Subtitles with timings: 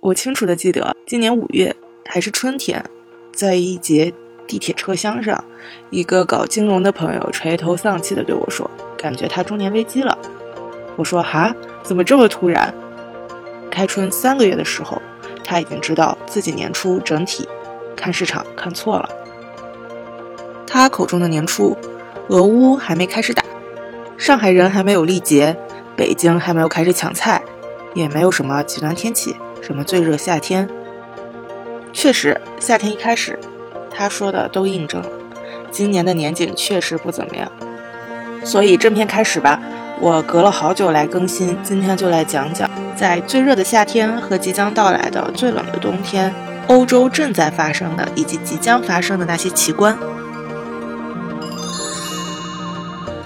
[0.00, 1.74] 我清楚的记得，今年五月
[2.06, 2.82] 还是春天，
[3.32, 4.12] 在一节
[4.46, 5.44] 地铁车厢上，
[5.90, 10.16] 一个搞金融的朋友垂头丧气的对我说：“感觉他中年危机了。”
[10.96, 12.72] 我说：“哈，怎么这么突然？”
[13.70, 15.02] 开春三个月的时候，
[15.42, 17.48] 他已经知道自己年初整体
[17.96, 19.10] 看市场看错了。
[20.64, 21.76] 他口中的年初，
[22.28, 23.42] 俄乌还没开始打，
[24.16, 25.56] 上海人还没有力竭，
[25.96, 27.42] 北京还没有开始抢菜，
[27.94, 29.34] 也没有什么极端天气。
[29.68, 30.66] 什么最热夏天？
[31.92, 33.38] 确实，夏天一开始，
[33.90, 35.08] 他说的都印证了。
[35.70, 37.52] 今年的年景确实不怎么样。
[38.42, 39.60] 所以正片开始吧，
[40.00, 46.34] 我隔了好久来更新，今天就来讲讲，在最热的夏天和即将到来的最冷的冬天，
[46.68, 49.94] 欧洲正在发生的以及即将发生的那些奇观。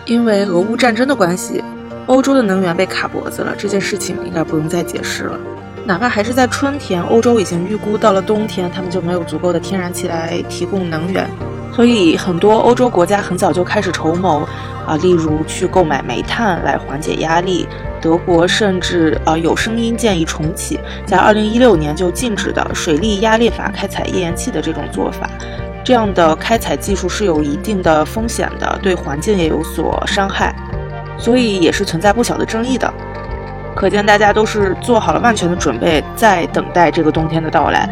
[0.06, 1.62] 因为俄乌战争的关系，
[2.06, 5.38] 欧洲的能源被卡脖子了，这件事情应该不用再解释了。
[5.84, 11.28] 哪怕还是在春天，欧洲已经预估到了冬天，他们就没有足够的天然气来提供能源，
[11.74, 14.47] 所以很多欧洲国家很早就开始筹谋，
[14.86, 17.66] 啊，例如去购买煤炭来缓解压力。
[18.00, 25.30] 德国甚至啊有声音建议重启在2016年就禁止的水力压裂法开采页岩气的这种做法，
[25.84, 30.52] 这样的开采技术是有一定的风险的，对环境也有所伤害，
[31.17, 32.92] 所以也是存在不小的争议的。
[33.75, 37.89] 可见大家都是做好了万全的准备，在等待这个冬天的到来。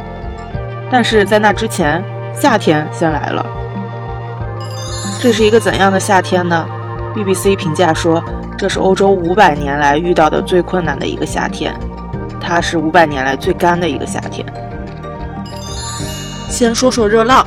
[0.91, 2.03] 但是在那之前，
[2.35, 3.45] 夏天先来了。
[5.21, 6.67] 这是一个怎样的夏天呢
[7.15, 8.23] ？BBC 评价说，
[8.57, 11.75] 这是欧洲五百年来遇到的最困难的一个夏天，
[12.41, 14.47] 它是五百年来最干的一个夏天。
[16.49, 17.47] 先说说热浪，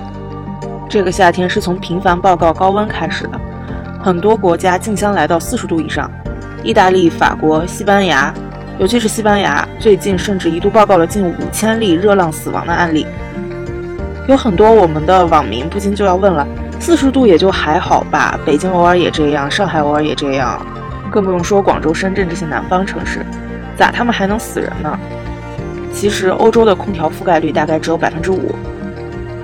[0.89, 3.39] 这个夏天是从频繁报告高温开始的，
[4.01, 6.09] 很多国家竞相来到四十度以上。
[6.63, 8.33] 意大利、法国、西班牙，
[8.79, 13.05] 尤其是西班牙，最近甚至一度报告了近五千例热浪死亡的案例。
[14.29, 16.47] 有很多我们的网民不禁就要问了：
[16.79, 20.65] 四十度也就还好吧，北京偶尔也这样，上海偶尔也这样，
[21.11, 23.25] 更不用说广州、深圳这些南方城市，
[23.75, 24.97] 咋他们还能死人呢？
[25.91, 28.55] 其实欧洲的空调覆盖率大概只有百分之五。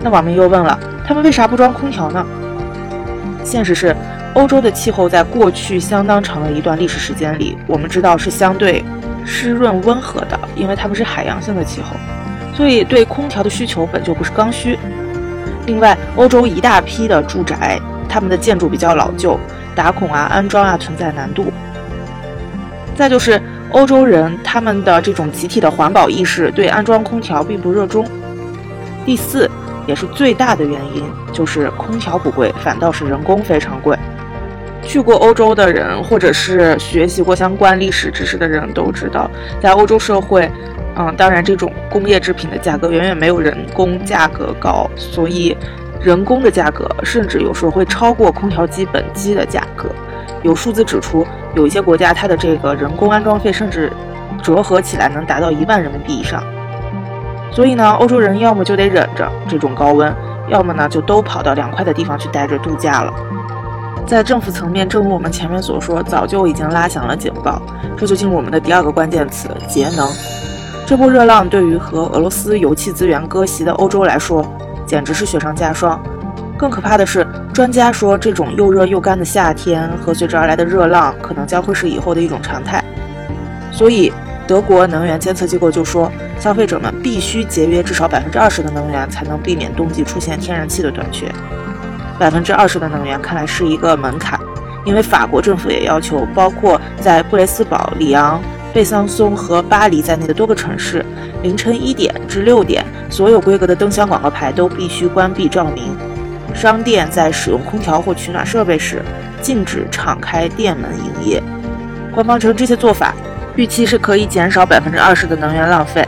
[0.01, 2.25] 那网民又问了：他们为啥不装空调呢？
[3.43, 3.93] 现实是。
[4.35, 8.83] 欧洲的气候在过去相当长的一段历史时间里，我们知道是相对
[9.25, 11.95] 湿润温和的，因为它们是海洋性的气候，
[12.55, 14.77] 所以对空调的需求本就不是刚需。
[15.65, 19.37] 另外，欧洲一大批的住宅，他们的建筑比较老旧，
[19.75, 21.51] 打孔啊、安装啊存在难度。
[22.95, 23.41] 再就是
[23.71, 28.05] 欧洲人他们的这种集体的环保意识，对安装空调并不热衷。
[29.05, 29.49] 第四，
[29.87, 31.03] 也是最大的原因，
[31.33, 33.97] 就是空调不贵，反倒是人工非常贵。
[34.89, 39.29] 去过欧洲的人，或者是学习过相关历史知识的人都知道，
[39.61, 40.49] 在欧洲社会，
[40.95, 45.55] 嗯，当然这种工业制品的价格远远没有人工价格高，所以
[46.01, 49.89] 人工的价格甚至有时候会超过空调机本机的价格。
[50.41, 51.23] 有数字指出，
[51.53, 53.93] 有一些国家它的这个人工安装费甚至
[54.41, 56.43] 折合起来能达到一万人民币以上。
[57.51, 60.11] 所以呢，欧洲人要么就得忍着这种高温，
[60.47, 63.13] 要么呢就都跑到凉快的地方去待着度假了。
[64.07, 67.61] 在政府层面，正如我们前面所说，早就已经拉响了警报。
[67.95, 70.09] 这就进入我们的第二个关键词：节能。
[70.87, 74.43] 这波热浪对于和俄罗斯油气资源割席的欧洲来说，
[74.85, 76.01] 简直是雪上加霜。
[76.57, 82.83] 更可怕的是，专家说，这种又热又干的夏天和随之而来的热浪，可能将会是以后的一种常态。
[83.71, 84.11] 所以，
[84.47, 91.31] 德国能源监测机构就说，消费者们必须节约至少百分之二十的能源，才能避免冬季出现天然气的短缺。
[92.19, 94.37] 百分之二十的能源看来是一个门槛，
[94.83, 98.41] 因为法国政府也要求，包括在布雷斯堡、里昂、
[98.73, 101.03] 贝桑松和巴黎在内的多个城市，
[101.41, 105.97] 凌晨一点至六点，所有规格的灯箱广告牌都必须关闭照明。
[106.53, 109.01] 商店在使用空调或取暖设备时，
[109.41, 111.41] 禁止敞开店门营业。
[112.13, 113.13] 官方称这些做法
[113.55, 116.05] 预期是可以减少百分之二十的能源浪费，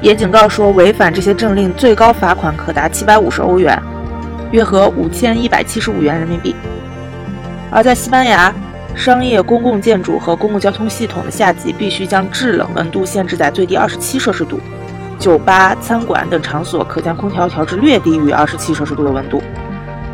[0.00, 3.78] 也警告说违反这些政令，最高罚款可达七百五十欧元。
[4.50, 6.54] 约合五千一百七十五元人民币。
[7.70, 8.52] 而在西班牙，
[8.94, 14.60] 商业公共建筑和公共交通系统的夏季必须将制冷温度限制在最低二十七摄氏度，
[15.18, 19.40] 酒吧、餐馆等场所可将空调调至略低于二十七摄氏度的温度。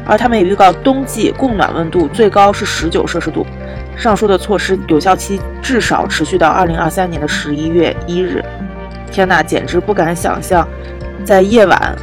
[0.05, 3.45] 而他们也预告，冬季供暖温度最高是十九摄氏度。
[3.97, 8.45] 上述的措施有效期至少持续到二零二三年的十一月一日。
[9.11, 10.69] 天哪，简直不敢想象，
[11.25, 11.97] 在夜晚。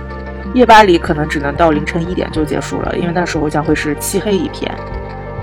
[0.54, 4.72] 夜巴黎可能只能到凌晨一点就结束了，因为那时候将会是漆黑一片。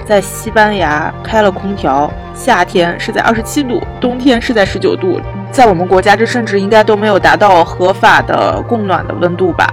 [0.06, 5.20] 在西班牙开了空调，夏天是在二十七度，冬天是在十九度，
[5.52, 9.68] 在我们国家，这甚至应该都没有达到合法的供暖的温度吧。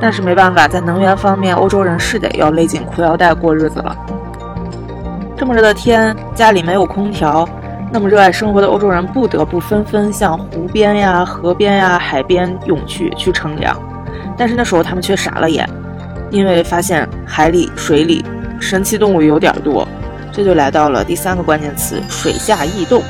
[0.00, 3.96] 但是没办法，在能源方面，欧洲人是得要勒紧裤腰带过日子了。
[5.36, 7.48] 这么热的天，家里没有空调，
[7.92, 13.76] 那么热爱生活的欧洲人不得不纷纷向湖边呀、河边呀、海边涌去去乘凉。
[14.40, 15.68] 但是那时候他们却傻了眼，
[16.30, 18.24] 因为发现海里、水里
[18.58, 19.86] 神奇动物有点多。
[20.32, 23.02] 这就来到了第三个关键词：水下异动。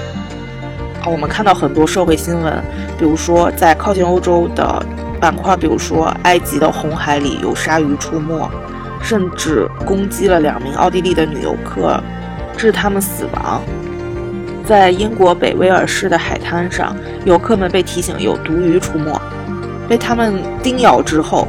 [1.07, 2.61] 我们看到很多社会新闻，
[2.99, 4.85] 比如说在靠近欧洲的
[5.21, 8.51] 板块，比如说埃及的红海里有鲨鱼出没，
[9.01, 12.03] 甚至攻击了两名奥地利的女游客，
[12.57, 13.63] 致他们死亡。
[14.67, 19.17] 在英国北威尔士的海滩上，游客们被提醒有毒鱼出没，
[19.91, 21.49] 被他们叮咬之后，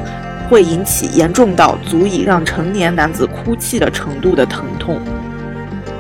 [0.49, 4.99] 会引起严重到足以让成年男子哭泣的程度的疼痛。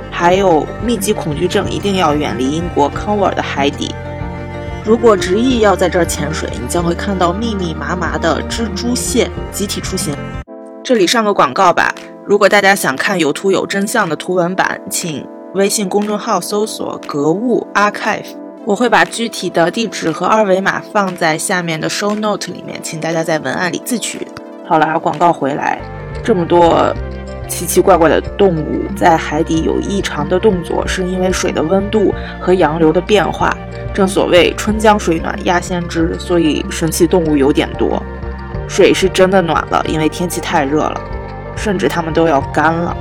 [0.09, 3.93] 还有密集恐惧症，一定要远离英国康沃尔的海底。
[4.83, 10.15] 如果执意要在这儿潜水，你将会看到密密麻麻的蜘蛛蟹集体出行。
[10.83, 11.93] 这里上个广告吧，
[12.25, 15.23] 如果大家想看有图有真相的图文版，请
[15.53, 18.25] 微信公众号搜索“格物 Archive”，
[18.65, 24.27] 我会把具体的地址和二维码放在下面的 show note 里面，请大家在文案里自取。
[24.67, 25.79] 好啦，广告回来，
[26.23, 26.93] 这么多。
[27.49, 33.53] 奇奇怪怪的动物在海底有异常的动作，是因为水的温度和洋流的变化。
[33.93, 38.01] 正所谓春江水暖鸭先知，所以神奇动物有点多。
[38.69, 41.01] 水是真的暖了，因为天气太热了，
[41.57, 42.95] 甚至它们都要干了。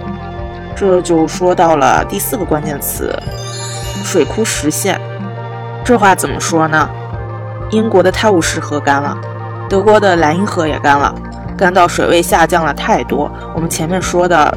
[0.75, 3.17] 这就说到了第四个关键词：
[4.03, 5.01] 水库实现。
[5.91, 6.89] 这话怎么说呢？
[7.71, 9.19] 英国的泰晤士河干了，
[9.69, 11.13] 德国的莱茵河也干了。
[11.59, 14.57] 干到水位下降了太多，我们前面说的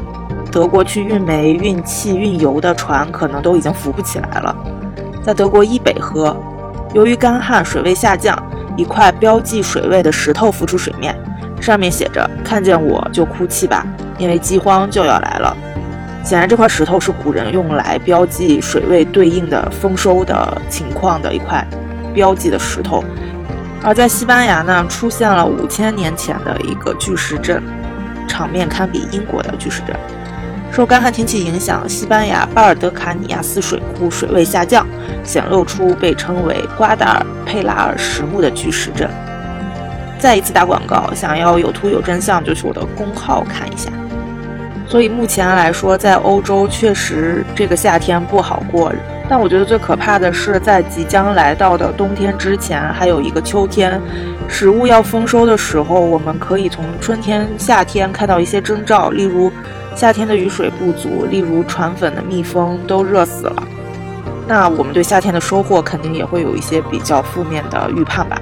[0.52, 4.54] 德国去运煤、运气、运油的船可能都已经浮不起来了。
[5.24, 6.36] 在德国伊北河，
[6.94, 8.40] 由于干旱，水位下降，
[8.76, 11.18] 一块标记水位的石头浮出水面，
[11.60, 13.84] 上面写着“看见我就哭泣吧，
[14.18, 15.56] 因为饥荒就要来了”。
[16.24, 21.64] 显然，这块石头是古人用来标记水位对应的丰收的情况的一块
[22.14, 23.04] 标记的石头。
[23.82, 27.62] 而在西班牙呢，出现了五千年前的一个巨石阵，
[28.26, 29.94] 场面堪比英国的巨石阵。
[30.72, 34.86] 受干旱天气影响，西班牙巴尔德卡尼亚斯水库水位下降，
[35.22, 39.10] 显露出被称为瓜达尔佩拉尔石墓的巨石阵。
[40.18, 43.90] 再一次打广告，想要有图有真相，就去我的公号看一下。
[44.86, 48.92] 所以目前来说，在欧洲确实这个夏天不好过。
[49.26, 53.98] 但我觉得最可怕的是，在即将来到的冬天之前，还有一个秋天，
[54.46, 59.50] 食物要丰收的时候，我们可以从春天、夏天看到一些征兆，例如
[59.96, 63.62] 夏天的雨水不足，例如传粉的蜜蜂都热死了。
[64.46, 68.38] 那我们对夏天的收获肯定也会有一些比较负面的预判吧。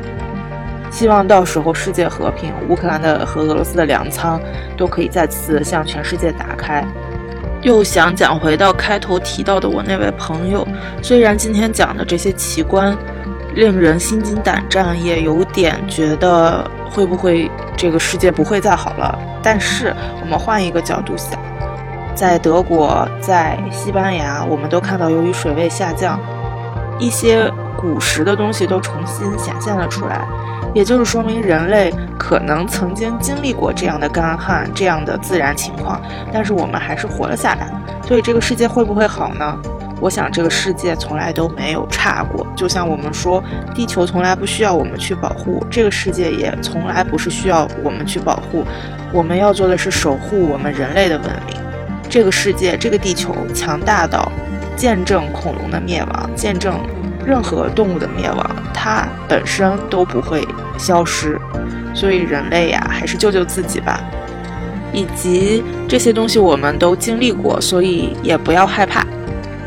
[0.92, 4.38] 希望到时候世界和平，乌克兰的和俄罗斯的粮仓
[4.76, 6.86] 都可以再次向全世界打开。
[7.62, 10.68] 又想讲回到开头提到的我那位朋友，
[11.00, 12.96] 虽然今天讲的这些奇观
[13.54, 19.18] 令人心惊胆战，也有点觉得会不会这个世界不会再好了。
[19.42, 21.38] 但是我们换一个角度想，
[22.14, 26.20] 在德国、在西班牙，我们都看到由于水位下降，
[26.98, 30.26] 一些古时的东西都重新显现了出来。
[30.74, 36.00] 也就是说明人类可能曾经经历过这样的干旱、这样的自然情况，
[36.32, 37.70] 但是我们还是活了下来。
[38.06, 39.58] 所以这个世界会不会好呢？
[40.00, 42.47] 我想这个世界从来都没有差过。
[42.56, 43.42] 就像我们说，
[43.75, 48.64] 地球从来不需要我们去保护，这个世界也从来不是需要我们去保护。
[49.12, 51.56] 我们要做的是守护我们人类的文明。
[52.08, 54.32] 这个世界，这个地球强大到
[54.75, 56.80] 见证恐龙的灭亡，见证。
[57.25, 58.50] 任何动物的灭亡，
[58.84, 60.44] 它本身都不会
[60.76, 61.38] 消失，
[61.94, 64.00] 所以人类呀，还是救救自己吧。
[64.92, 69.06] 以及这些东西我们都经历过，所以也不要害怕。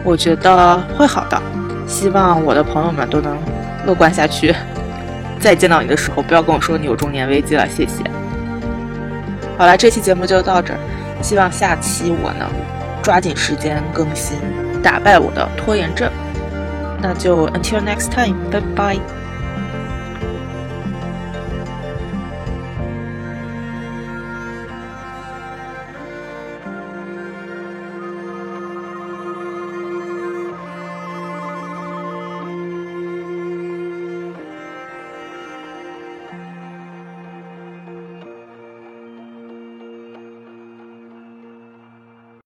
[0.03, 1.41] 我觉得会好的，
[1.87, 3.37] 希望我的朋友们都能
[3.85, 4.53] 乐观下去。
[5.39, 8.03] 再见到你的时候，不要跟我说你有中年危机了，谢谢。
[9.57, 10.79] 好了，这期节目就到这儿，
[11.21, 12.49] 希望下期我能
[13.01, 14.37] 抓紧时间更新，
[14.83, 16.11] 打败我的拖延症。
[17.04, 18.98] 那就 until next time，拜拜。